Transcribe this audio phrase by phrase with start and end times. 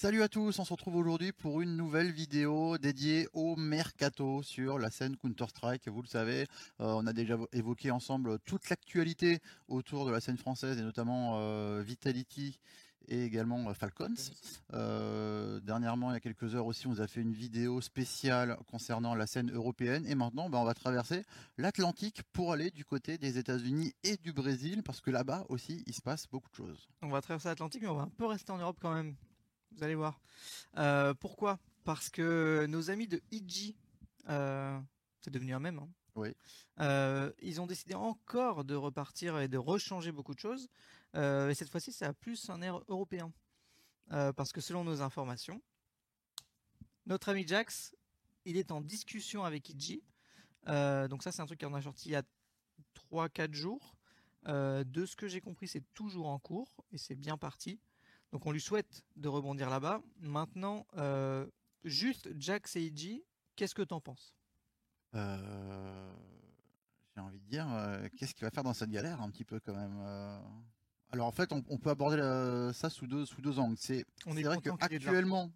[0.00, 4.78] Salut à tous, on se retrouve aujourd'hui pour une nouvelle vidéo dédiée au mercato sur
[4.78, 5.88] la scène Counter-Strike.
[5.88, 6.46] Vous le savez,
[6.80, 11.32] euh, on a déjà évoqué ensemble toute l'actualité autour de la scène française et notamment
[11.34, 12.58] euh, Vitality
[13.08, 14.14] et également euh, Falcons.
[15.66, 19.14] dernièrement, il y a quelques heures aussi, on vous a fait une vidéo spéciale concernant
[19.14, 20.06] la scène européenne.
[20.06, 21.24] Et maintenant, ben, on va traverser
[21.58, 25.92] l'Atlantique pour aller du côté des États-Unis et du Brésil, parce que là-bas aussi, il
[25.92, 26.88] se passe beaucoup de choses.
[27.02, 29.14] On va traverser l'Atlantique, mais on va un peu rester en Europe quand même.
[29.72, 30.20] Vous allez voir.
[30.76, 31.58] Euh, pourquoi?
[31.84, 33.74] Parce que nos amis de IG,
[34.28, 34.78] euh,
[35.20, 35.78] c'est devenu un même.
[35.78, 35.88] Hein.
[36.16, 36.34] Oui.
[36.80, 40.68] Euh, ils ont décidé encore de repartir et de rechanger beaucoup de choses.
[41.14, 43.32] et cette fois-ci, ça a plus un air européen.
[44.08, 45.62] parce que selon nos informations,
[47.06, 47.94] notre ami Jax,
[48.44, 50.02] il est en discussion avec IG.
[50.66, 52.22] donc ça, c'est un truc qu'on a sorti il y a
[53.12, 53.96] 3-4 jours.
[54.46, 57.80] de ce que j'ai compris, c'est toujours en cours et c'est bien parti.
[58.32, 60.00] Donc on lui souhaite de rebondir là-bas.
[60.20, 61.46] Maintenant, euh,
[61.84, 63.24] juste Jack Seiji,
[63.56, 64.34] qu'est-ce que t'en penses?
[65.14, 66.12] Euh,
[67.14, 69.58] J'ai envie de dire, euh, qu'est-ce qu'il va faire dans cette galère un petit peu
[69.58, 69.98] quand même
[71.10, 73.76] Alors en fait, on, peut aborder ça sous deux, sous deux angles.
[73.78, 75.50] C'est vrai qu'actuellement,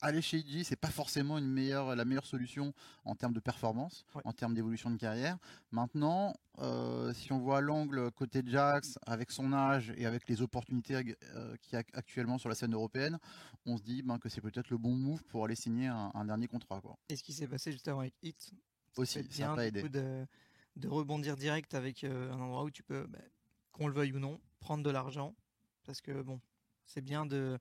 [0.00, 2.72] aller chez IG, c'est pas forcément une meilleure, la meilleure solution
[3.04, 5.38] en termes de performance, en termes d'évolution de carrière.
[5.70, 11.16] Maintenant, euh, si on voit l'angle côté Jax, avec son âge et avec les opportunités
[11.34, 13.18] euh, qu'il y a actuellement sur la scène européenne,
[13.66, 16.48] on se dit ben, que c'est peut-être le bon move pour aller signer un, dernier
[16.48, 16.80] contrat.
[16.80, 16.96] Quoi.
[17.08, 18.52] Et ce qui s'est passé juste avant avec Hit
[18.96, 19.82] aussi, ça pas aidé.
[19.88, 20.26] De,
[20.76, 23.22] de, rebondir direct avec euh, un endroit où tu peux, ben,
[23.72, 25.34] qu'on le veuille ou non, prendre de l'argent.
[25.84, 26.40] Parce que bon,
[26.84, 27.58] c'est bien de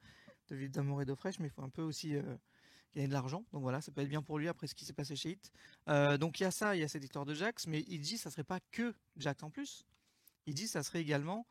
[0.47, 2.21] de vivre d'amour et d'eau fraîche, mais il faut un peu aussi euh,
[2.93, 3.43] gagner de l'argent.
[3.51, 5.51] Donc voilà, ça peut être bien pour lui après ce qui s'est passé chez Hit.
[5.87, 8.01] Euh, donc il y a ça, il y a cette histoire de Jax, mais il
[8.01, 9.85] dit ça serait pas que Jax en plus.
[10.45, 11.45] Il dit ça serait également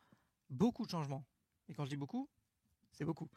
[0.51, 1.25] beaucoup de changements.
[1.69, 2.29] Et quand je dis beaucoup,
[2.93, 3.29] c'est beaucoup.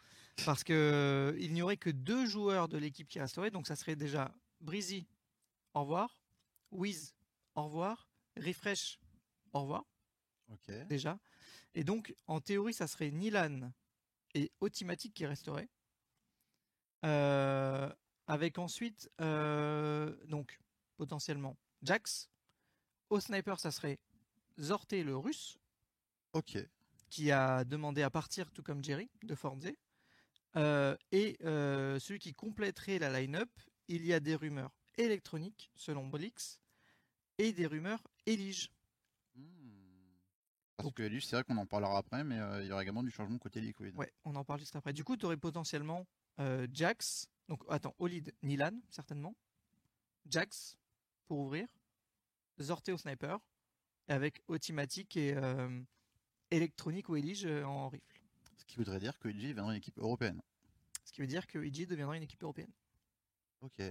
[0.46, 3.76] Parce que euh, il n'y aurait que deux joueurs de l'équipe qui resteraient, donc ça
[3.76, 5.08] serait déjà Breezy,
[5.74, 6.22] au revoir,
[6.72, 7.14] Wiz,
[7.56, 8.08] au revoir,
[8.38, 9.00] Refresh,
[9.54, 9.86] au revoir.
[10.88, 11.20] Déjà.
[11.76, 13.72] Et donc, en théorie, ça serait Nilan,
[14.40, 15.70] et Automatic qui resterait.
[17.06, 17.90] Euh,
[18.28, 20.60] avec ensuite, euh, donc,
[20.98, 22.30] potentiellement, Jax.
[23.10, 24.00] Au sniper, ça serait
[24.60, 25.58] Zorté le russe.
[26.34, 26.58] Ok.
[27.10, 29.72] Qui a demandé à partir, tout comme Jerry, de Forze.
[30.56, 33.50] Euh, et celui qui compléterait la line-up,
[33.88, 36.60] il y a des rumeurs électroniques, selon Blix,
[37.38, 38.70] et des rumeurs Elige.
[40.82, 43.04] Parce que Elige, c'est vrai qu'on en parlera après, mais euh, il y aura également
[43.04, 43.98] du changement côté Liquid.
[43.98, 44.94] Ouais, on en parle juste après.
[44.94, 46.08] Du coup, tu aurais potentiellement
[46.40, 49.36] euh, Jax, donc attends, Olid Nilan, certainement.
[50.26, 50.78] Jax,
[51.26, 51.68] pour ouvrir.
[52.62, 53.40] Zorté au sniper,
[54.08, 55.82] avec Automatic et euh,
[56.50, 58.22] électronique ou Elige en rifle.
[58.58, 60.42] Ce qui voudrait dire que EG deviendra une équipe européenne.
[61.04, 62.72] Ce qui veut dire que EG deviendra une équipe européenne.
[63.62, 63.82] Ok.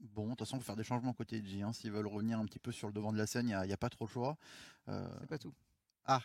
[0.00, 1.62] Bon, de toute façon, il faut faire des changements côté EG.
[1.62, 1.72] Hein.
[1.72, 3.74] S'ils veulent revenir un petit peu sur le devant de la scène, il n'y a,
[3.74, 4.36] a, pas trop le choix.
[4.86, 5.54] C'est pas tout.
[6.04, 6.22] Ah.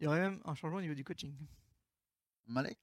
[0.00, 1.34] Il y aurait même un changement au niveau du coaching.
[2.46, 2.78] Malek?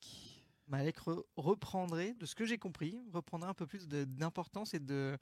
[0.67, 0.97] Malek
[1.35, 5.17] reprendrait, de ce que j'ai compris, reprendrait un peu plus d'importance et de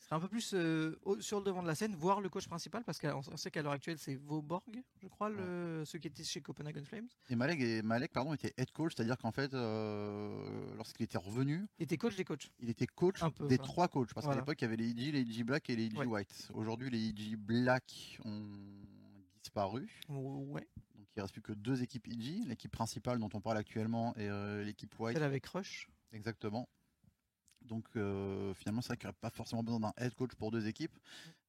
[0.00, 2.82] serait un peu plus euh, sur le devant de la scène, voir le coach principal,
[2.84, 6.40] parce qu'on sait qu'à l'heure actuelle c'est Vauborg, je crois, le, ceux qui étaient chez
[6.40, 7.08] Copenhagen Flames.
[7.28, 11.66] Et Malek, et Malek pardon, était head coach, c'est-à-dire qu'en fait, euh, lorsqu'il était revenu,
[11.78, 12.50] il était coach des coachs.
[12.60, 15.20] Il était coach des trois coachs, parce qu'à l'époque il y avait les EG, les
[15.20, 16.50] EG Black et les EG White.
[16.54, 18.42] Aujourd'hui, les EG Black ont
[19.50, 19.88] disparu.
[20.08, 20.66] Ouais.
[20.94, 24.28] Donc il reste plus que deux équipes IG, l'équipe principale dont on parle actuellement et
[24.28, 25.16] euh, l'équipe White.
[25.16, 25.88] Celle avec Rush.
[26.12, 26.68] Exactement.
[27.62, 30.50] Donc euh, finalement, c'est vrai qu'il n'y aurait pas forcément besoin d'un head coach pour
[30.50, 30.96] deux équipes.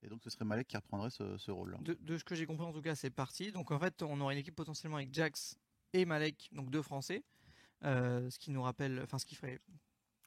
[0.02, 1.78] Et donc ce serait Malek qui reprendrait ce, rôle-là.
[1.82, 3.52] De, ce que j'ai compris en tout cas, c'est parti.
[3.52, 5.56] Donc en fait, on aurait une équipe potentiellement avec Jax
[5.94, 7.24] et Malek, donc deux Français.
[7.84, 9.60] Euh, ce qui nous rappelle, enfin ce qui ferait,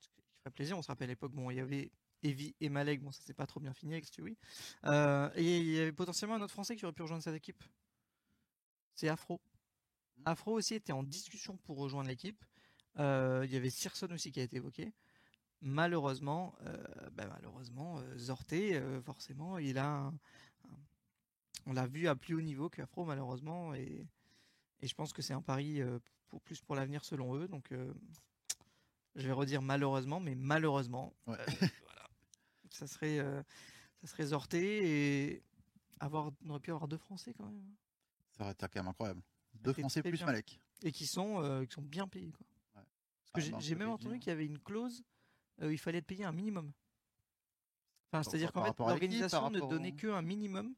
[0.00, 0.78] ce qui ferait plaisir.
[0.78, 1.90] On se rappelle à l'époque, bon, il y avait
[2.24, 4.36] Evie et Malek, bon ça c'est pas trop bien fini avec Stewie.
[4.86, 7.62] Euh, et il y avait potentiellement un autre Français qui aurait pu rejoindre cette équipe.
[8.94, 9.40] C'est Afro.
[10.16, 10.22] Hmm.
[10.24, 12.42] Afro aussi était en discussion pour rejoindre l'équipe.
[12.98, 14.92] Euh, il y avait Searson aussi qui a été évoqué.
[15.60, 16.76] Malheureusement, euh,
[17.12, 20.12] ben malheureusement, Zorté, forcément, il a
[21.66, 24.06] on l'a vu à plus haut niveau qu'Afro malheureusement et,
[24.82, 25.80] et je pense que c'est un pari
[26.28, 27.72] pour plus pour l'avenir selon eux donc
[29.14, 31.14] je vais redire malheureusement mais malheureusement
[32.74, 33.42] ça serait, euh,
[34.00, 35.42] ça serait Zorté et
[36.00, 37.74] avoir, on aurait pu avoir deux Français quand même.
[38.32, 39.22] Ça aurait été quand même incroyable.
[39.54, 40.60] Deux Français plus Malek.
[40.82, 42.32] Et qui sont, euh, qui sont bien payés.
[42.32, 42.46] Quoi.
[43.32, 45.02] Parce que ah, j'ai même entendu qu'il y avait une clause
[45.60, 46.72] où il fallait être payé un minimum.
[48.10, 50.74] Enfin, c'est-à-dire qu'en fait, l'organisation ne donnait que un minimum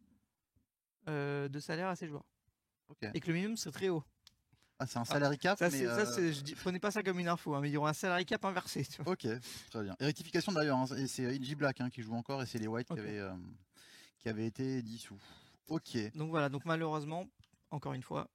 [1.09, 2.27] euh, de salaire à ses joueurs.
[3.15, 4.05] Et que le minimum serait très haut.
[4.79, 5.59] Ah, c'est un salary cap.
[5.59, 6.33] Ça, mais euh...
[6.33, 8.27] je dis, prenez pas ça comme une info, hein, mais il y aura un salary
[8.27, 8.87] cap inversé.
[9.07, 9.27] Ok,
[9.71, 9.97] très bien.
[10.01, 12.89] Et rectification d'ailleurs, hein, c'est IG Black hein, qui joue encore et c'est les White
[12.89, 13.33] qui, avaient, euh,
[14.19, 15.21] qui avaient été dissous.
[15.69, 15.97] Ok.
[16.15, 17.27] Donc voilà, donc malheureusement,
[17.71, 18.29] encore une fois,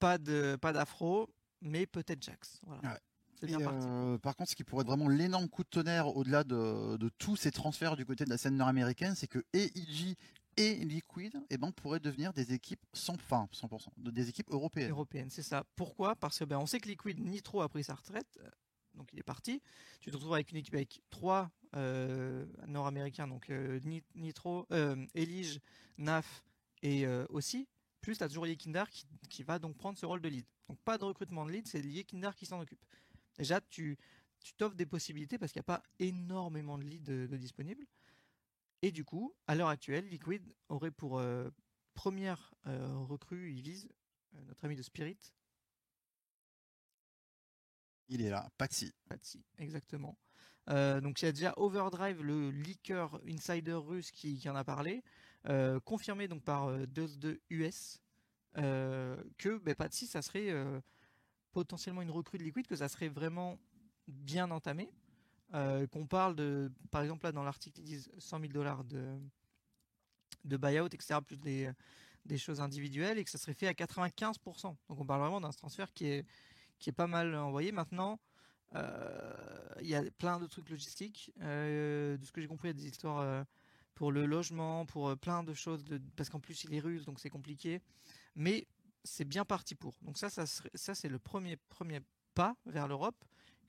[0.00, 1.30] pas de pas d'afro,
[1.60, 2.60] mais peut-être Jax.
[2.66, 2.98] Voilà.
[3.42, 7.08] Euh, par contre, ce qui pourrait être vraiment l'énorme coup de tonnerre au-delà de, de,
[7.18, 10.16] tous ces transferts du côté de la scène nord-américaine, c'est que EIG
[10.56, 14.90] et Liquid eh ben, pourraient devenir des équipes sans fin, 100%, des équipes européennes.
[14.90, 15.64] Européennes, c'est ça.
[15.76, 16.16] Pourquoi?
[16.16, 18.48] Parce que ben, on sait que Liquid Nitro a pris sa retraite, euh,
[18.94, 19.62] donc il est parti.
[20.00, 23.50] Tu te retrouves avec une équipe avec trois euh, nord-américains, donc
[24.14, 24.66] Nitro,
[25.14, 25.60] Elige,
[25.98, 26.44] Naf
[26.82, 27.66] et aussi.
[28.00, 30.44] Plus, tu as toujours Yekindar qui, qui, va donc prendre ce rôle de lead.
[30.68, 32.84] Donc pas de recrutement de lead, c'est Yekindar qui s'en occupe
[33.38, 33.98] déjà tu
[34.56, 37.86] t'offres des possibilités parce qu'il n'y a pas énormément de leads de, disponibles.
[38.84, 41.48] Et du coup, à l'heure actuelle, Liquid aurait pour euh,
[41.94, 43.88] première euh, recrue, il vise
[44.34, 45.16] euh, notre ami de Spirit.
[48.08, 48.92] Il est là, Patsy.
[49.08, 50.18] Patsy, exactement.
[50.68, 55.02] donc il y a déjà Overdrive, le leaker insider russe qui, en a parlé,
[55.86, 58.02] confirmé donc par 2 US
[58.54, 60.52] que ben, Patsy, ça serait
[61.52, 63.58] potentiellement une recrue de Liquid, que ça serait vraiment
[64.06, 64.92] bien entamé.
[65.54, 69.16] Euh, qu'on parle de, par exemple là dans l'article ils disent 100 000 dollars de,
[70.44, 71.70] de buyout, etc., plus des,
[72.24, 74.62] des choses individuelles, et que ça serait fait à 95%.
[74.62, 76.26] Donc on parle vraiment d'un transfert qui est,
[76.80, 77.70] qui est pas mal envoyé.
[77.70, 78.18] Maintenant,
[78.74, 79.32] euh,
[79.80, 81.32] il y a plein de trucs logistiques.
[81.40, 83.46] Euh, de ce que j'ai compris, il y a des histoires
[83.94, 85.84] pour le logement, pour plein de choses,
[86.16, 87.80] parce qu'en plus il est russe, donc c'est compliqué.
[88.34, 88.66] Mais
[89.04, 89.94] c'est bien parti pour.
[90.02, 92.00] Donc ça, ça, ça c'est le premier, premier
[92.34, 93.24] pas vers l'Europe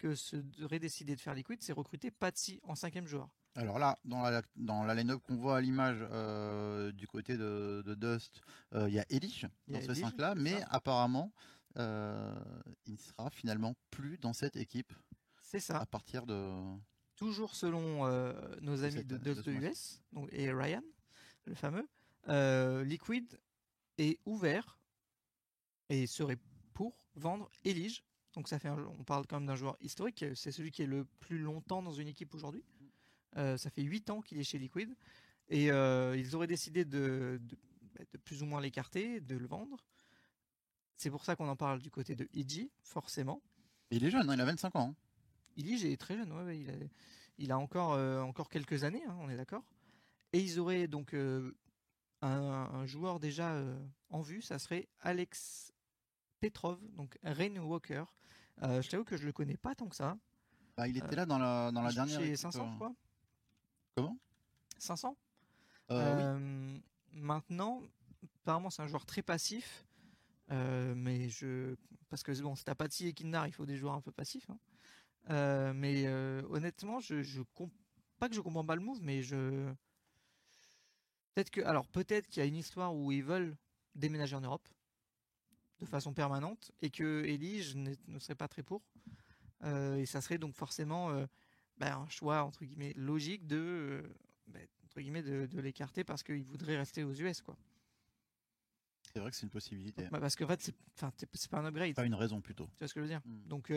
[0.06, 3.28] que serait décidé de faire Liquid, c'est recruter Patsy en cinquième joueur.
[3.56, 7.82] Alors là, dans la, dans la line-up qu'on voit à l'image euh, du côté de,
[7.98, 8.42] Dust,
[8.76, 11.34] euh, il y a Elish dans ce 5-là, mais apparemment,
[11.78, 12.36] euh,
[12.86, 14.94] il ne sera finalement plus dans cette équipe.
[15.42, 15.80] C'est ça.
[15.80, 16.54] À partir de.
[17.16, 18.06] Toujours selon
[18.62, 20.84] nos amis de Dust de US donc, et Ryan,
[21.46, 21.88] le fameux,
[22.84, 23.40] Liquid
[23.98, 24.78] est ouvert
[25.90, 26.38] et serait
[26.74, 28.04] pour vendre Elige.
[28.36, 30.26] Donc ça fait, on parle quand même d'un joueur historique.
[30.36, 32.64] C'est celui qui est le plus longtemps dans une équipe aujourd'hui.
[33.38, 34.96] Euh, ça fait 8 ans qu'il est chez Liquid
[35.50, 37.42] et euh, ils auraient décidé de,
[37.94, 39.78] bah, de, plus ou moins l'écarter, de le vendre.
[40.98, 43.42] C'est pour ça qu'on en parle du côté de Iji, forcément.
[43.92, 44.90] Il est jeune, hein, il a 25 ans.
[44.90, 44.96] Hein.
[45.58, 46.74] Iji est très jeune, ouais, il, a,
[47.38, 49.64] il, a, encore, euh, encore quelques années, hein, on est d'accord.
[50.32, 51.52] Et ils auraient donc un,
[52.22, 53.64] un, joueur déjà
[54.10, 55.72] en vue, ça serait Alex
[56.40, 58.04] Petrov, donc Rain Walker.
[58.64, 60.18] Euh, je t'avoue que je le connais pas tant que ça.
[60.78, 62.20] Bah, il était euh, là dans la, dans la dernière.
[62.20, 62.94] Chez 500, je crois.
[63.96, 64.18] Comment?
[64.78, 65.16] 500
[65.92, 66.78] euh,
[67.14, 67.82] Maintenant,
[68.42, 69.86] apparemment, c'est un joueur très passif.
[70.50, 71.76] mais je.
[72.10, 74.48] Parce que bon, c'est Apathy et Kindar, il faut des joueurs un peu passifs.
[74.50, 75.74] Hein.
[75.74, 76.08] mais
[76.50, 77.42] honnêtement, je, je
[78.20, 79.74] pas que je comprends pas le move, mais je.
[81.34, 81.62] Peut-être que.
[81.62, 83.56] Alors, peut-être qu'il y a une histoire où ils veulent
[83.96, 84.68] déménager en Europe
[85.80, 88.82] de façon permanente et que Elige ne serait pas très pour.
[89.64, 91.26] Euh, et ça serait donc forcément euh,
[91.78, 94.02] ben, un choix entre guillemets logique de euh,
[94.48, 97.58] ben, entre guillemets de, l'écarter parce qu'il voudrait rester aux US quoi.
[99.14, 100.08] C'est vrai que c'est une possibilité.
[100.12, 101.96] Bah, parce qu'en fait c'est pas un upgrade.
[101.96, 102.66] Pas une raison plutôt.
[102.76, 103.22] Tu vois ce que je veux dire?
[103.26, 103.48] Hmm.
[103.48, 103.72] Donc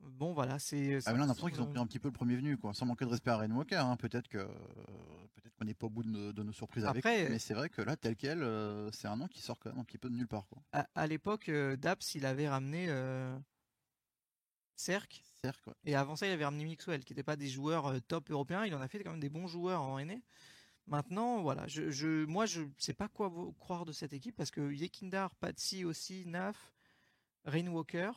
[0.00, 0.98] Bon, voilà, c'est.
[1.06, 2.72] Ah, là, on a l'impression qu'ils ont pris un petit peu le premier venu, quoi.
[2.74, 3.96] Sans manquer de respect à Rainwalker, hein.
[3.96, 7.54] peut-être que peut-être qu'on n'est pas au bout de nos, surprises avec lui, mais c'est
[7.54, 9.98] vrai que là, tel quel, euh, c'est un nom qui sort quand même un petit
[9.98, 10.62] peu de nulle part, quoi.
[10.94, 13.36] À, l'époque, euh, Daps, il avait ramené euh,
[14.74, 15.22] Cerc.
[15.42, 18.64] Cerc, Et avant ça, il avait ramené Mixwell, qui n'étaient pas des joueurs top européens.
[18.64, 20.14] Il en a fait quand même des bons joueurs en NA.
[20.86, 24.72] Maintenant, voilà, je, je, moi, je sais pas quoi croire de cette équipe parce que
[24.72, 26.72] Yekindar, Patsy aussi, Naf,
[27.44, 28.12] Rainwalker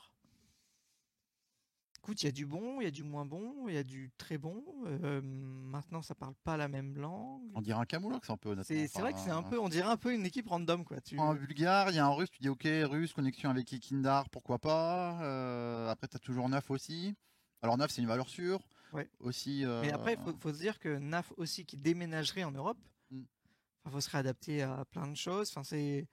[2.01, 3.83] Écoute, il y a du bon, il y a du moins bon, il y a
[3.83, 4.63] du très bon.
[4.85, 7.41] Euh, maintenant, ça parle pas la même langue.
[7.55, 8.55] On dirait un Camoulox un peu.
[8.63, 11.01] C'est vrai que c'est un peu, on dirait un peu une équipe random, quoi.
[11.01, 11.19] Tu...
[11.19, 14.59] Un bulgare, il y a un russe, tu dis ok, russe, connexion avec Ikindar, pourquoi
[14.59, 15.21] pas.
[15.23, 17.15] Euh, après, tu as toujours Naf aussi.
[17.61, 18.61] Alors, Naf, c'est une valeur sûre.
[18.93, 19.09] Ouais.
[19.19, 22.51] Aussi, euh, Mais après, il faut, faut, se dire que Naf aussi, qui déménagerait en
[22.51, 22.79] Europe,
[23.11, 23.91] il mm.
[23.91, 25.49] faut se réadapter à plein de choses.
[25.49, 26.07] Enfin, c'est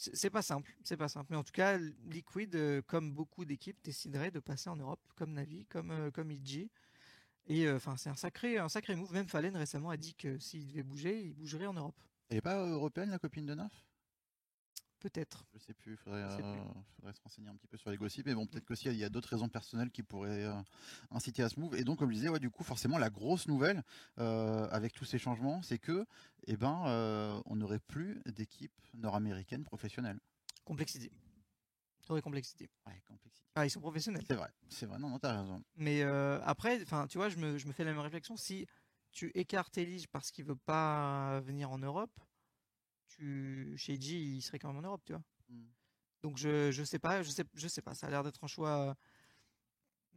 [0.00, 1.26] c'est pas simple, c'est pas simple.
[1.30, 1.78] Mais en tout cas,
[2.08, 6.30] Liquid, euh, comme beaucoup d'équipes, déciderait de passer en Europe, comme Navi, comme euh, comme
[6.30, 6.70] IG.
[7.46, 9.12] Et euh, enfin, c'est un sacré, un sacré move.
[9.12, 12.00] Même Fallen récemment a dit que s'il devait bouger, il bougerait en Europe.
[12.30, 13.89] Elle est pas européenne, la copine de Naf?
[15.00, 15.46] Peut-être.
[15.54, 16.28] Je sais plus, il faudrait,
[16.96, 19.04] faudrait, se renseigner un petit peu sur les gossips, mais bon, peut-être qu'aussi il y
[19.04, 20.46] a d'autres raisons personnelles qui pourraient
[21.10, 21.74] inciter à ce move.
[21.74, 23.82] Et donc, comme je disais, ouais, du coup, forcément, la grosse nouvelle
[24.18, 26.06] avec tous ces changements, c'est que,
[26.46, 30.20] eh ben, on n'aurait plus d'équipe nord-américaine professionnelle.
[30.64, 31.10] Complexity.
[32.06, 32.68] T'aurais Complexity.
[32.86, 33.40] Ouais, Complexity.
[33.54, 34.24] Ah, ils sont professionnels.
[34.26, 35.62] C'est vrai, c'est vrai, non, non, t'as raison.
[35.76, 38.36] Mais euh, après, enfin, tu vois, je me, je me fais la même réflexion.
[38.36, 38.66] Si
[39.12, 42.20] tu écartes Elige parce qu'il veut pas venir en Europe,
[43.20, 45.22] tu, chez G, il serait quand même en Europe, tu vois.
[45.48, 45.66] Hmm.
[46.22, 47.94] Donc je, je sais pas, je sais, je sais pas.
[47.94, 48.96] Ça a l'air d'être un choix.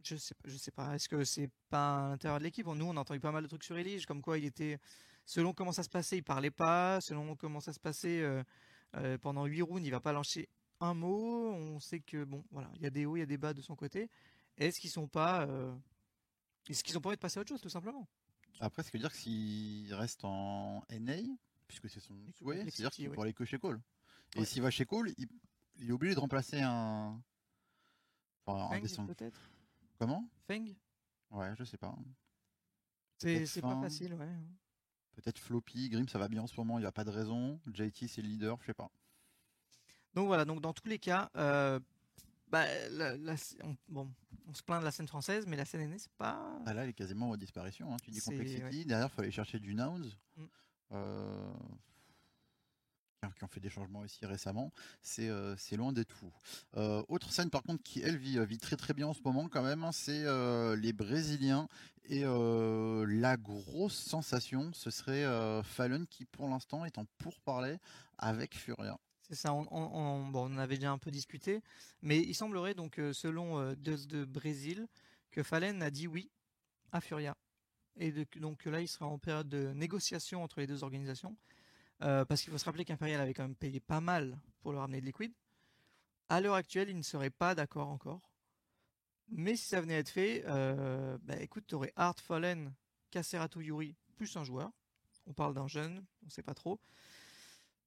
[0.02, 0.94] Je sais, je sais pas.
[0.94, 2.66] Est-ce que c'est pas à l'intérieur de l'équipe?
[2.66, 4.78] Nous, on a entendu pas mal de trucs sur Elige, comme quoi il était,
[5.24, 7.00] selon comment ça se passait, il parlait pas.
[7.00, 8.42] Selon comment ça se passait, euh,
[8.96, 10.48] euh, pendant 8 rounds, il va pas lancer
[10.80, 11.52] un mot.
[11.52, 13.54] On sait que bon, voilà, il y a des hauts, il y a des bas
[13.54, 14.10] de son côté.
[14.58, 15.74] Est-ce qu'ils sont pas, euh,
[16.68, 18.06] est-ce qu'ils ont pas envie de passer à autre chose, tout simplement?
[18.60, 21.16] Après, ce qui veut dire que s'il reste en NA,
[21.80, 23.80] puisque c'est son souhait, c'est-à-dire qu'il pourrait aller que chez Cole.
[24.36, 27.20] Et s'il va chez Cole, il, est obligé de remplacer un.
[28.46, 29.50] Enfin, un peut-être.
[29.98, 30.28] Comment?
[30.46, 30.74] Feng?
[31.30, 31.96] Ouais, je sais pas.
[33.18, 34.28] C'est pas facile, ouais.
[35.14, 37.60] Peut-être Floppy, Grim, ça va bien en ce moment, il n'y a pas de raison.
[37.72, 38.90] JT, c'est le leader, je sais pas.
[40.14, 41.78] Donc voilà, donc dans tous les cas, euh,
[42.48, 42.64] bah,
[43.62, 44.12] on, bon,
[44.48, 46.60] on se plaint de la scène française, mais la scène aînée, c'est pas.
[46.66, 47.92] Ah là, elle est quasiment en disparition.
[47.92, 47.96] Hein.
[48.02, 50.10] Tu dis Complexity, derrière, il faut aller chercher du Nouns.
[50.36, 50.44] Mm.
[50.92, 51.52] Euh,
[53.36, 54.70] qui ont fait des changements aussi récemment,
[55.02, 56.30] c'est euh, loin d'être fou.
[57.08, 59.82] autre scène par contre qui elle vit, très très bien en ce moment quand même,
[59.82, 60.24] hein, c'est
[60.76, 61.66] les Brésiliens
[62.04, 65.24] et la grosse sensation, ce serait
[65.64, 67.78] Fallon qui pour l'instant est en pourparlers
[68.18, 68.98] avec Furia.
[69.28, 71.62] C'est ça, on, on, avait déjà un peu discuté,
[72.02, 74.86] mais il semblerait donc, euh, selon euh, de Brésil,
[75.30, 76.30] que Fallen a dit oui
[76.92, 77.34] à Furia.
[77.96, 81.36] Et donc là, il sera en période de négociation entre les deux organisations,
[82.02, 84.80] euh, parce qu'il faut se rappeler qu'Imperial avait quand même payé pas mal pour leur
[84.82, 85.32] ramener de liquide.
[86.28, 88.32] À l'heure actuelle, il ne serait pas d'accord encore.
[89.28, 90.42] Mais si ça venait à être fait,
[91.22, 92.74] bah, écoute, tu aurais Art Fallen,
[93.10, 94.72] Caseratu Yuri, plus un joueur.
[95.26, 96.80] On parle d'un jeune, on ne sait pas trop.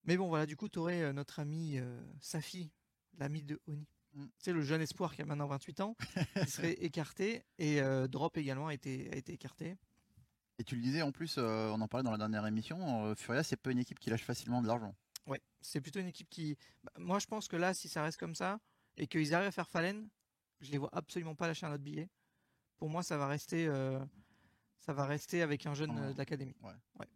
[0.08, 2.72] Mais bon, voilà, du coup, tu aurais euh, notre ami euh, Safi,
[3.18, 3.86] l'ami de Oni.
[4.14, 4.26] Mm.
[4.38, 5.96] C'est le jeune espoir qui a maintenant 28 ans,
[6.44, 7.44] qui serait écarté.
[7.60, 9.76] Et euh, Drop également a été, a été écarté.
[10.60, 13.58] Et tu le disais en plus, on en parlait dans la dernière émission, Furia, c'est
[13.58, 14.96] pas une équipe qui lâche facilement de l'argent.
[15.26, 16.58] Ouais, c'est plutôt une équipe qui.
[16.84, 18.60] Bah, moi, je pense que là, si ça reste comme ça,
[18.98, 20.08] et qu'ils arrivent à faire Fallen,
[20.62, 22.10] je les vois absolument pas lâcher un autre billet.
[22.78, 23.68] Pour moi, ça va rester,
[24.80, 26.56] ça va rester avec un jeune de l'académie.
[26.62, 26.74] Ouais.
[27.00, 27.08] ouais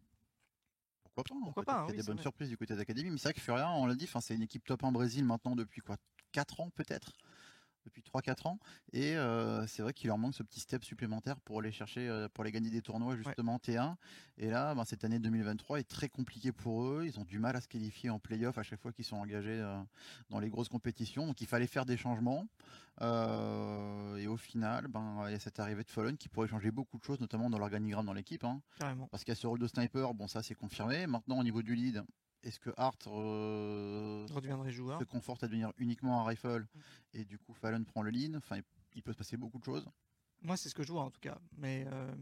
[1.13, 3.41] pourquoi pas Il y a des bonnes surprises du côté d'académie, mais c'est vrai que
[3.41, 5.97] Furia, on l'a dit, c'est une équipe top en Brésil maintenant depuis quoi
[6.31, 7.13] 4 ans peut-être?
[7.85, 8.59] Depuis 3-4 ans
[8.93, 12.27] et euh, c'est vrai qu'il leur manque ce petit step supplémentaire pour aller chercher euh,
[12.29, 13.95] pour les gagner des tournois justement T1
[14.37, 17.55] et là ben, cette année 2023 est très compliquée pour eux ils ont du mal
[17.55, 19.79] à se qualifier en playoff à chaque fois qu'ils sont engagés euh,
[20.29, 22.47] dans les grosses compétitions donc il fallait faire des changements
[23.01, 26.99] et au final, ben, il y a cette arrivée de Fallen qui pourrait changer beaucoup
[26.99, 28.43] de choses, notamment dans l'organigramme dans l'équipe.
[28.43, 28.61] Hein.
[29.09, 31.07] Parce qu'il y a ce rôle de sniper, bon, ça c'est confirmé.
[31.07, 32.03] Maintenant, au niveau du lead,
[32.43, 36.79] est-ce que Hart euh, se conforte à devenir uniquement un rifle mm.
[37.13, 38.35] et du coup Fallon prend le lead?
[38.35, 38.59] Enfin,
[38.95, 39.87] il peut se passer beaucoup de choses.
[40.41, 41.37] Moi, c'est ce que je vois en tout cas.
[41.57, 42.13] Mais euh...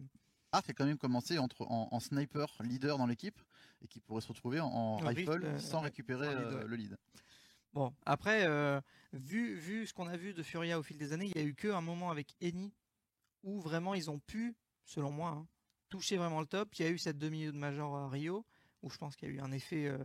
[0.51, 3.39] Hart a quand même commencé entre, en, sniper leader dans l'équipe
[3.81, 6.97] et qui pourrait se retrouver en, rifle euh, sans récupérer le lead.
[7.71, 8.47] Bon, après,
[9.13, 11.47] vu, vu ce qu'on a vu de Furia au fil des années, il n'y a
[11.47, 12.73] eu qu'un moment avec Eni
[13.43, 15.47] où vraiment ils ont pu, selon moi, hein,
[15.89, 16.73] toucher vraiment le top.
[16.75, 18.45] Il y a eu cette demi de major à Rio
[18.81, 19.98] où je pense qu'il y a eu un effet, euh,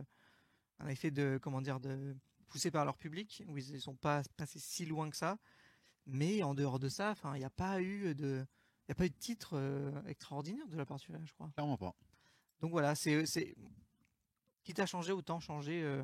[0.79, 2.15] un effet de, comment dire, de
[2.47, 5.37] poussé par leur public où ils ne sont pas passés si loin que ça.
[6.05, 8.45] Mais en dehors de ça, il n'y a pas eu de,
[8.87, 11.49] il a pas eu de titre euh, extraordinaire de la part je crois.
[11.53, 11.95] Clairement pas.
[12.61, 13.55] Donc voilà, c'est, c'est,
[14.63, 16.03] quitte à changer, autant changer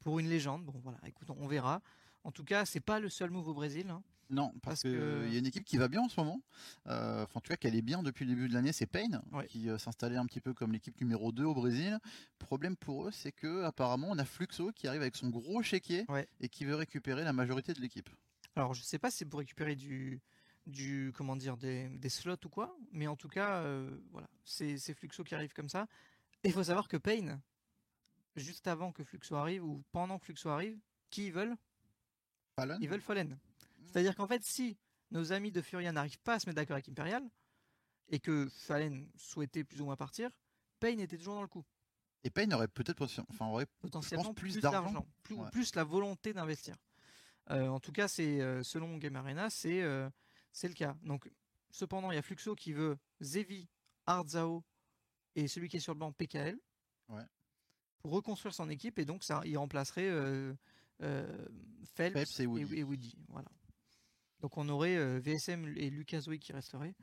[0.00, 0.64] pour une légende.
[0.64, 1.80] Bon, voilà, écoute, on verra.
[2.24, 3.90] En tout cas, c'est pas le seul move au Brésil.
[3.90, 4.02] Hein.
[4.30, 6.42] Non, parce, qu'il y a une équipe qui va bien en ce moment.
[6.86, 9.70] Euh, en tout cas, qu'elle est bien depuis le début de l'année, c'est Payne, qui
[9.70, 11.98] euh, s'installait un petit peu comme l'équipe numéro 2 au Brésil.
[12.38, 16.04] Problème pour eux, c'est que apparemment, on a Fluxo qui arrive avec son gros chéquier
[16.40, 18.10] et qui veut récupérer la majorité de l'équipe.
[18.54, 20.20] Alors, je sais pas si c'est pour récupérer du,
[20.66, 25.24] du comment dire, des, slots ou quoi, mais en tout cas, euh, voilà, c'est Fluxo
[25.24, 25.86] qui arrive comme ça.
[26.44, 27.40] Et il faut savoir que Payne,
[28.36, 30.78] juste avant que Fluxo arrive ou pendant que Fluxo arrive,
[31.10, 31.56] qui ils veulent?
[32.60, 33.28] Fallen Ils veulent Fallen.
[33.28, 33.84] Hmm.
[33.86, 34.76] C'est-à-dire qu'en fait, si
[35.10, 37.22] nos amis de Furia n'arrivent pas à se mettre d'accord avec Imperial
[38.08, 40.30] et que Fallen souhaitait plus ou moins partir,
[40.80, 41.64] Payne était toujours dans le coup.
[42.24, 46.76] Et Payne aurait peut-être enfin, aurait potentiellement plus, d'argent, plus, plus, la volonté d'investir.
[47.50, 50.10] Euh, en tout cas, c'est euh, selon Game Arena, c'est euh,
[50.52, 50.96] c'est le cas.
[51.02, 51.30] Donc,
[51.70, 53.68] cependant, il y a Fluxo qui veut Zevi,
[54.06, 54.64] Ardzao
[55.36, 56.58] et celui qui est sur le banc PKL.
[57.08, 57.24] Ouais
[58.00, 60.08] pour reconstruire son équipe et donc ça, il remplacerait
[61.02, 61.46] euh,
[61.94, 63.16] Phelps, et, Woody.
[63.28, 63.48] Voilà.
[64.40, 66.94] Donc on aurait euh, VSM et Lucas Zoe qui resteraient.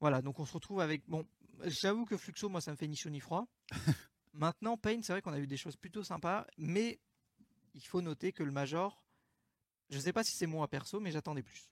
[0.00, 1.06] Voilà, donc on se retrouve avec.
[1.08, 1.26] Bon,
[1.64, 3.46] j'avoue que Fluxo, moi, ça me fait ni chaud ni froid.
[4.34, 7.00] Maintenant, Payne, c'est vrai qu'on a vu des choses plutôt sympas, mais
[7.74, 9.02] il faut noter que le Major
[9.88, 11.70] Je sais pas si c'est moi perso, mais j'attendais plus.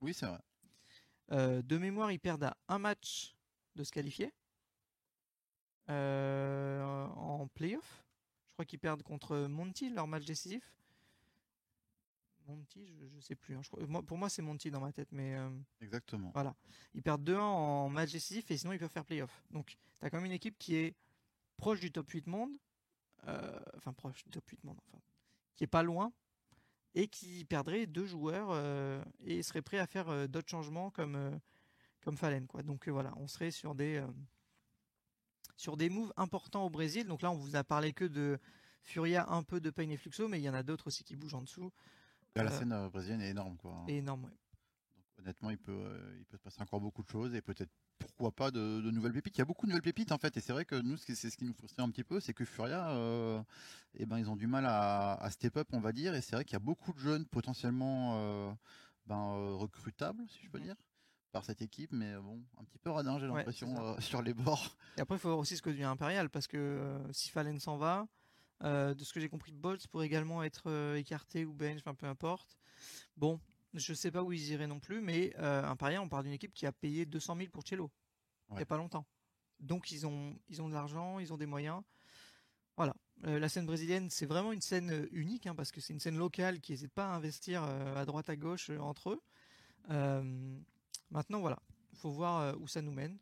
[0.00, 0.40] Oui, c'est vrai.
[1.32, 3.34] Euh, de mémoire, ils perdent à un match
[3.74, 4.32] de se qualifier
[5.90, 8.04] euh, en playoff.
[8.58, 10.74] Je crois qu'ils perdent contre Monty leur match décisif.
[12.48, 13.54] Monty, je, ne sais plus.
[13.54, 13.60] Hein.
[14.04, 15.48] pour moi, c'est Monty dans ma tête, mais euh,
[15.80, 16.32] exactement.
[16.34, 16.56] Voilà,
[16.92, 19.44] ils perdent 2-1 en match décisif et sinon ils peuvent faire playoff.
[19.52, 20.96] Donc, tu as quand même une équipe qui est
[21.56, 22.50] proche du top 8 monde,
[23.76, 25.00] enfin proche du top 8 monde, enfin,
[25.54, 26.12] qui est pas loin
[26.96, 31.14] et qui perdrait deux joueurs euh, et serait prêt à faire euh, d'autres changements comme
[31.14, 31.30] euh,
[32.00, 32.64] comme Fallen quoi.
[32.64, 34.02] Donc voilà, on serait sur des
[35.58, 37.06] sur des moves importants au Brésil.
[37.06, 38.38] Donc là, on vous a parlé que de
[38.82, 41.16] Furia, un peu de Pain et Fluxo, mais il y en a d'autres aussi qui
[41.16, 41.70] bougent en dessous.
[42.34, 43.84] la scène brésilienne est énorme quoi.
[43.88, 44.30] énorme, ouais.
[44.94, 48.30] Donc honnêtement, il peut il peut se passer encore beaucoup de choses et peut-être pourquoi
[48.30, 49.36] pas de, nouvelles pépites.
[49.36, 51.16] Il y a beaucoup de nouvelles pépites en fait, et c'est vrai que nous, c'est
[51.16, 53.42] ce qui nous frustrait un petit peu, c'est que Furia, euh,
[53.94, 56.44] eh ben, ils ont du mal à, step up, on va dire, et c'est vrai
[56.44, 58.52] qu'il y a beaucoup de jeunes potentiellement euh,
[59.06, 60.76] ben, euh, recrutables, si je peux dire
[61.32, 63.68] par cette équipe, mais bon, un petit peu radin, j'ai l'impression,
[64.00, 64.76] sur les bords.
[64.96, 67.76] Et après, il faut voir aussi ce que devient Impérial, parce que si Fallen s'en
[67.76, 68.06] va,
[68.62, 72.58] de ce que j'ai compris, Bolts pourrait également être écarté ou bench, enfin peu importe.
[73.16, 73.40] Bon,
[73.74, 76.52] je sais pas où ils iraient non plus, mais euh, pari, on parle d'une équipe
[76.52, 77.90] qui a payé 200 000 pour Cello.
[78.50, 79.06] Il n'y a pas longtemps.
[79.60, 81.82] Donc ils ont, ils ont de l'argent, ils ont des moyens.
[82.76, 82.94] Voilà.
[83.24, 86.00] Euh, la scène brésilienne, c'est vraiment une scène euh, unique, hein, parce que c'est une
[86.00, 89.22] scène locale qui n'hésite pas à investir à droite, à gauche entre eux.
[91.10, 91.58] Maintenant, voilà.
[91.92, 93.18] Il faut voir où ça nous mène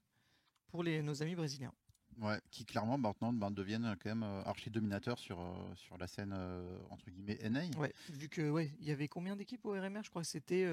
[0.68, 1.72] pour les, nos amis brésiliens.
[2.18, 6.06] Ouais, qui clairement maintenant ben, deviennent quand même euh, archi dominateurs sur, euh, sur la
[6.06, 7.66] scène euh, entre guillemets NA.
[7.78, 10.66] Ouais, vu que ouais, il y avait combien d'équipes au RMR Je crois que c'était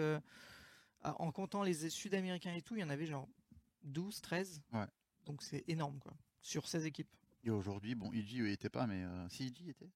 [1.03, 3.27] en comptant les Sud-Américains et tout, il y en avait genre
[3.83, 4.61] 12, 13.
[4.71, 4.85] Ouais.
[5.25, 7.09] Donc c'est énorme quoi, sur 16 équipes.
[7.43, 9.89] Et aujourd'hui, bon, EG n'y était pas, mais si EG était?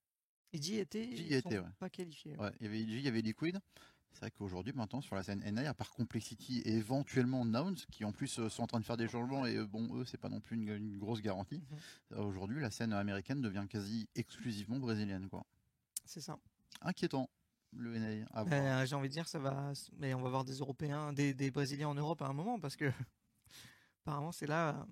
[0.51, 2.36] EG était, ils était, pas qualifiés.
[2.38, 2.51] Ouais.
[2.59, 3.57] il y avait EG, il y avait Liquid.
[4.17, 8.03] C'est vrai qu'aujourd'hui, maintenant, sur la scène NA, à part Complexity et éventuellement Nouns, qui
[8.03, 10.17] en plus euh, sont en train de faire des changements, et euh, bon, eux, c'est
[10.17, 11.62] pas non plus une, grosse garantie.
[12.10, 12.21] Mhm.
[12.21, 15.45] Aujourd'hui, la scène américaine devient quasi exclusivement brésilienne, quoi.
[16.03, 16.39] C'est ça.
[16.82, 17.30] Inquiétant.
[17.73, 18.43] Le NA.
[18.45, 21.89] Ben, j'ai envie de dire, ça va, mais on va voir des Européens, des, Brésiliens
[21.89, 22.91] en Europe à un moment, parce que
[24.03, 24.88] apparemment, c'est là,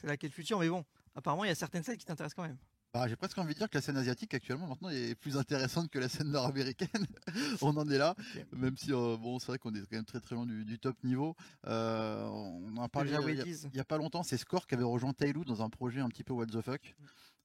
[0.00, 0.60] c'est là qu'est le futur.
[0.60, 0.84] Mais bon,
[1.16, 2.58] apparemment, il y a certaines scènes qui t'intéressent quand même.
[2.92, 5.90] Bah, j'ai presque envie de dire que la scène asiatique actuellement maintenant est plus intéressante
[5.90, 7.06] que la scène nord-américaine.
[7.62, 8.16] on en est là,
[8.52, 10.96] même si euh, bon c'est vrai qu'on est quand même très très loin du, top
[11.04, 11.36] niveau.
[11.68, 15.12] Euh, on en a parlé il y, a pas longtemps, c'est Score qui avait rejoint
[15.12, 16.96] Tailou dans un projet un petit peu what the fuck.
[16.98, 17.04] Mm.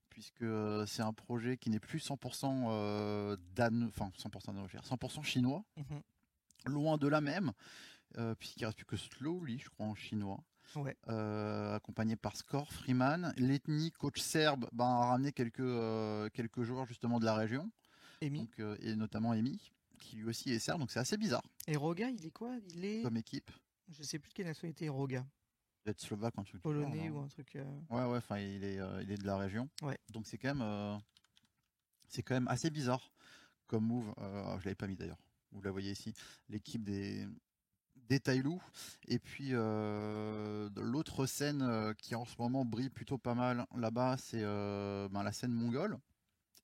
[0.10, 3.84] Puisque euh, c'est un projet qui n'est plus 100% dan...
[3.90, 6.72] enfin 100% 100% chinois, mm-hmm.
[6.72, 7.52] loin de là même,
[8.40, 10.44] puisqu'il reste plus que Slowly, je crois en chinois.
[11.08, 13.34] Euh, accompagné par Score, Freeman.
[13.38, 17.70] L'ethnie coach serbe ben, a ramené quelques, euh, quelques joueurs justement de la région.
[18.24, 21.44] Euh, et notamment Emi, qui lui aussi est serbe, donc c'est assez bizarre.
[21.68, 22.56] Et Roga, il est quoi?
[22.74, 23.04] Il est.
[23.04, 23.52] Comme équipe.
[23.90, 25.26] Je sais plus de quelle nationalité est Roga.
[25.84, 26.62] Peut-être slovaque, un truc.
[26.62, 27.56] Polonais ou un truc.
[27.90, 29.70] Ouais, ouais, enfin, il est, il est de la région.
[29.84, 30.00] Ouais.
[30.12, 31.00] Donc c'est quand même.
[32.08, 33.12] c'est quand même assez bizarre
[33.68, 34.14] comme move.
[34.18, 35.22] je l'avais pas mis d'ailleurs.
[35.52, 36.14] Vous la voyez ici.
[36.50, 37.28] L'équipe des,
[38.10, 38.62] des Tailou.
[39.08, 44.18] Et puis euh, l'autre scène euh, qui en ce moment brille plutôt pas mal là-bas,
[44.18, 45.98] c'est euh, ben, la scène mongole.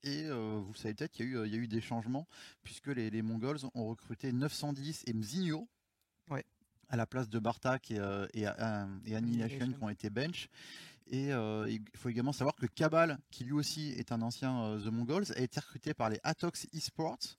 [0.04, 2.26] Et vous savez peut-être qu'il y, a eu des changements
[2.64, 5.68] puisque les, Mongols ont recruté 910 et Mzinho
[6.88, 8.00] à la place de Bartak et,
[8.34, 10.48] et, et Annihilation qui ont été bench.
[11.10, 15.26] Et il faut également savoir que Cabal, qui lui aussi est un ancien The Mongols,
[15.36, 17.36] a été recruté par les Atox Esports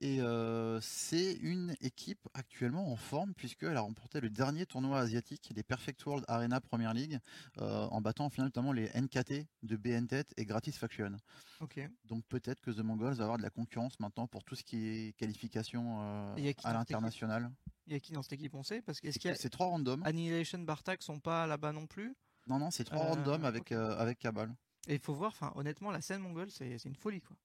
[0.00, 5.52] et euh, c'est une équipe actuellement en forme puisqu'elle a remporté le dernier tournoi asiatique,
[5.54, 7.18] les Perfect World Arena Premier League,
[7.58, 11.16] euh, en battant finalement notamment les NKT de BNTET et Gratisfaction.
[11.60, 11.88] Okay.
[12.04, 14.86] Donc peut-être que The Mongols va avoir de la concurrence maintenant pour tout ce qui
[14.86, 17.50] est qualification euh, à l'international.
[17.86, 18.82] Il y a qui dans cette équipe, on sait?
[18.82, 20.02] Parce que est C'est trois randoms.
[20.04, 22.14] Annihilation, Bartak sont pas là-bas non plus?
[22.46, 24.54] Non non, c'est trois randoms avec avec Cabal.
[24.86, 27.36] Et il faut voir, enfin honnêtement, la scène mongole, c'est une folie quoi.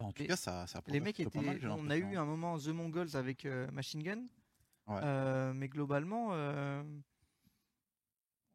[0.00, 1.38] En tout cas, ça, Les mecs étaient.
[1.38, 4.24] on a eu un moment The Mongols avec euh, Machine Gun.
[4.88, 6.82] Euh, mais globalement, euh,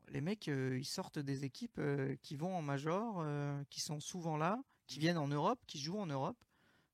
[0.10, 1.80] les mecs, ils sortent des équipes
[2.22, 3.26] qui vont en major,
[3.70, 6.44] qui sont souvent là, qui viennent en Europe, qui jouent en Europe.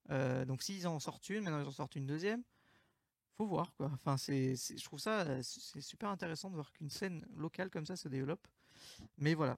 [0.09, 2.43] donc s'ils en sortent une, maintenant ils en sortent une deuxième.
[3.37, 3.89] Faut voir quoi.
[3.93, 7.95] Enfin, c'est, je trouve ça c'est super intéressant de voir qu'une scène locale comme ça
[7.95, 8.47] se développe.
[9.17, 9.57] Mais voilà.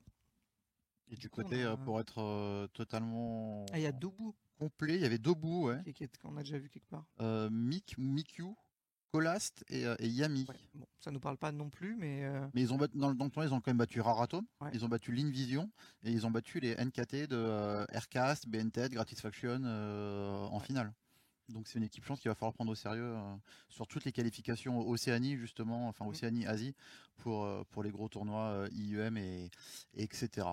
[1.10, 3.66] Et du, côté, pour être totalement.
[3.72, 4.96] Ah, il y a Doubou complet.
[4.96, 5.84] Il y avait Dobu, ouais.
[6.22, 7.06] qu'on a déjà vu quelque part.
[7.22, 8.56] Euh, Mik, Mikyu,
[9.12, 10.46] Kolast et, euh, Yami.
[10.74, 12.24] bon, ça nous parle pas non plus, mais.
[12.24, 14.46] Euh, mais ils ont battu, dans, le temps, ils ont quand même battu Raratom.
[14.74, 15.70] Ils ont battu l'Invision
[16.04, 20.94] et ils ont battu les NKT de Aircast, BNT, Gratisfaction en finale.
[21.50, 23.16] Donc c'est une équipe, je pense qu'il va falloir prendre au sérieux
[23.68, 26.10] sur toutes les qualifications Océanie justement, enfin mm.
[26.10, 26.76] Océanie, Asie,
[27.18, 27.46] pour,
[27.84, 29.52] les gros tournois IUM et,
[29.96, 30.48] etc.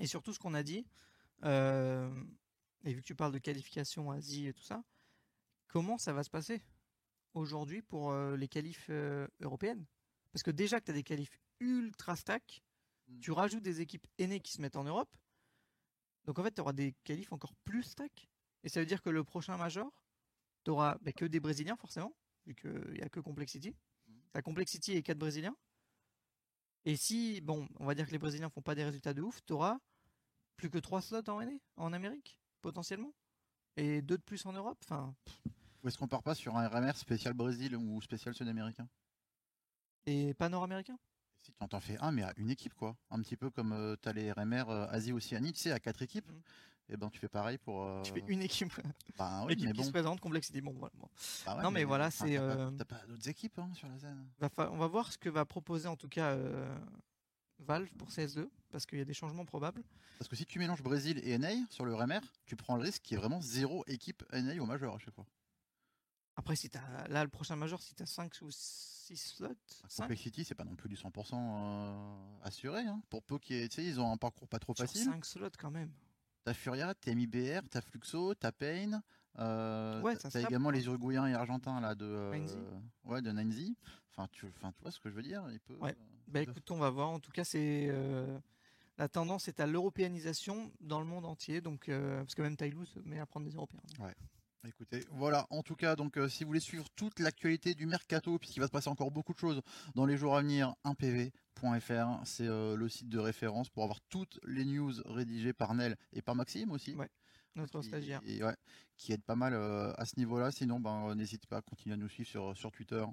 [0.00, 0.84] Et surtout ce qu'on a dit,
[2.84, 4.84] et vu que tu parles de qualification Asie et tout ça,
[5.68, 6.62] comment ça va se passer
[7.32, 9.86] aujourd'hui pour euh, les qualifs euh, européennes?
[10.32, 12.62] Parce que déjà que tu as des qualifs ultra stack,
[13.08, 13.20] hmm.
[13.20, 15.14] tu rajoutes des équipes aînées qui se mettent en Europe.
[16.26, 18.28] Donc en fait, tu auras des qualifs encore plus stack.
[18.62, 19.90] Et ça veut dire que le prochain Major,
[20.64, 22.14] tu n'auras bah, que des Brésiliens forcément,
[22.46, 23.70] vu qu'il n'y a que Complexity.
[24.06, 24.12] Hmm.
[24.32, 25.56] Tu as Complexity et 4 Brésiliens.
[26.84, 29.40] Et si, bon, on va dire que les Brésiliens font pas des résultats de ouf,
[29.46, 29.78] tu auras
[30.56, 31.42] plus que 3 slots en,
[31.76, 33.12] en Amérique potentiellement
[33.76, 34.78] et deux de plus en Europe.
[34.84, 35.14] Enfin.
[35.82, 38.88] Ou est-ce qu'on part pas sur un RMR spécial Brésil ou spécial sud-américain?
[40.06, 40.98] Et pas nord-américain
[41.38, 42.96] Si tu en fais un, mais à une équipe quoi.
[43.10, 46.02] Un petit peu comme euh, tu as les RMR euh, Asie-Océanie, tu sais, à quatre
[46.02, 46.30] équipes.
[46.30, 46.42] Mhm.
[46.90, 47.82] Et eh ben tu fais pareil pour.
[47.84, 48.72] Euh, tu fais une équipe.
[49.18, 49.72] Bah, oui, bon.
[49.72, 50.60] qui se présente, complexité.
[50.60, 50.92] Bon, voilà.
[51.46, 52.36] Bah non, mais, voilà, c'est.
[52.36, 54.26] T'as pas, d'autres équipes hein, sur la scène.
[54.40, 56.36] on va voir ce que va proposer en tout cas
[57.58, 59.82] Valve pour CS2 parce qu'il y a des changements probables.
[60.18, 63.02] Parce que si tu mélanges Brésil et NA sur le RMR, tu prends le risque
[63.02, 65.26] qu'il y ait vraiment zéro équipe NA au majeur à chaque fois.
[66.36, 69.48] Après, si as, là, le prochain major, si tu as 5 ou 6 slots.
[69.96, 72.80] Complexity, c'est pas non plus du 100% euh, assuré.
[72.80, 73.00] Hein.
[73.08, 75.04] Pour peu qu'ils ils ont un parcours pas trop facile.
[75.04, 75.92] 5 slots quand même.
[76.44, 79.02] T'as Furia, t'as MIBR, t'as Fluxo, t'as Pain.
[79.38, 82.46] Euh, ouais, t'as également les Uruguayens et Argentins là de euh,
[83.04, 83.76] ouais de Nanzi.
[84.10, 85.44] Enfin tu, enfin tu vois ce que je veux dire.
[85.50, 85.96] Il peut, ouais.
[86.28, 87.08] Bah écoute, on va voir.
[87.10, 88.38] En tout cas, c'est euh,
[88.98, 91.60] la tendance est à l'européanisation dans le monde entier.
[91.60, 93.82] Donc, euh, parce que même Tailou se met à prendre des Européens.
[93.98, 94.14] Ouais.
[94.66, 98.38] Écoutez, voilà, en tout cas, donc euh, si vous voulez suivre toute l'actualité du mercato,
[98.38, 99.60] puisqu'il va se passer encore beaucoup de choses
[99.94, 104.64] dans les jours à venir, 1pv.fr, c'est le site de référence pour avoir toutes les
[104.64, 106.96] news rédigées par Nel et par Maxime aussi.
[107.56, 108.20] Notre stagiaire.
[108.96, 110.50] qui aide pas mal euh, à ce niveau-là.
[110.50, 113.04] Sinon, ben, euh, n'hésitez pas à continuer à nous suivre sur, sur Twitter.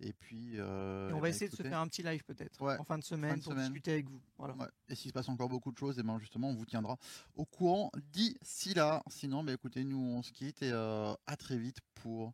[0.00, 0.58] Et puis.
[0.58, 3.40] Euh, on va essayer de se faire un petit live peut-être en fin de semaine
[3.40, 4.20] pour discuter avec vous.
[4.38, 4.54] Voilà.
[4.88, 6.98] Et s'il se passe encore beaucoup de choses, et ben justement, on vous tiendra
[7.34, 9.02] au courant d'ici là.
[9.08, 12.32] Sinon, ben, écoutez, nous on se quitte et à très vite pour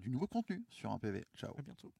[0.00, 1.24] du nouveau contenu sur un PV.
[1.36, 1.54] Ciao.
[1.58, 1.92] À bientôt.